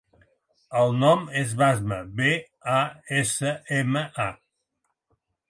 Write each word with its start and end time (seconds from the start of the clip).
El 0.77 0.95
nom 1.01 1.27
és 1.41 1.53
Basma: 1.59 1.99
be, 2.21 2.31
a, 2.77 2.79
essa, 3.19 3.53
ema, 3.83 4.05
a. 4.27 4.27